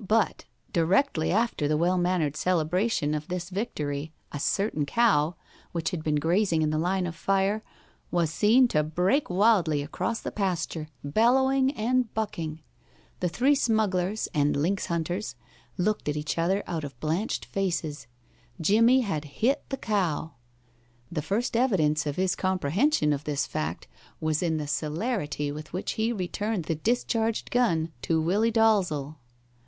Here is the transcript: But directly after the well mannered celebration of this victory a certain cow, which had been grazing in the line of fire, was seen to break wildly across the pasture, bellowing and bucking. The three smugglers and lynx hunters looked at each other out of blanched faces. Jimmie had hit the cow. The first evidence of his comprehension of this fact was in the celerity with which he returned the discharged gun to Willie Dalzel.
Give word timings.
But 0.00 0.46
directly 0.72 1.30
after 1.30 1.68
the 1.68 1.76
well 1.76 1.98
mannered 1.98 2.34
celebration 2.34 3.12
of 3.12 3.28
this 3.28 3.50
victory 3.50 4.10
a 4.32 4.40
certain 4.40 4.86
cow, 4.86 5.36
which 5.72 5.90
had 5.90 6.02
been 6.02 6.14
grazing 6.14 6.62
in 6.62 6.70
the 6.70 6.78
line 6.78 7.06
of 7.06 7.14
fire, 7.14 7.62
was 8.10 8.30
seen 8.30 8.68
to 8.68 8.82
break 8.82 9.28
wildly 9.28 9.82
across 9.82 10.18
the 10.20 10.32
pasture, 10.32 10.88
bellowing 11.04 11.72
and 11.72 12.14
bucking. 12.14 12.62
The 13.20 13.28
three 13.28 13.54
smugglers 13.54 14.28
and 14.32 14.56
lynx 14.56 14.86
hunters 14.86 15.34
looked 15.76 16.08
at 16.08 16.16
each 16.16 16.38
other 16.38 16.62
out 16.66 16.82
of 16.82 16.98
blanched 16.98 17.44
faces. 17.44 18.06
Jimmie 18.58 19.02
had 19.02 19.26
hit 19.26 19.62
the 19.68 19.76
cow. 19.76 20.32
The 21.12 21.20
first 21.20 21.54
evidence 21.54 22.06
of 22.06 22.16
his 22.16 22.34
comprehension 22.34 23.12
of 23.12 23.24
this 23.24 23.44
fact 23.44 23.88
was 24.22 24.42
in 24.42 24.56
the 24.56 24.66
celerity 24.68 25.52
with 25.52 25.74
which 25.74 25.92
he 26.00 26.14
returned 26.14 26.64
the 26.64 26.76
discharged 26.76 27.50
gun 27.50 27.92
to 28.00 28.18
Willie 28.22 28.50
Dalzel. 28.50 29.16